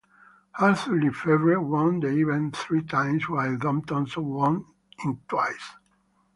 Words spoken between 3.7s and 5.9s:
Thomson won it twice.